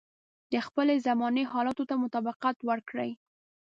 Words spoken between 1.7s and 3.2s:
ته مطابقت ورکړي.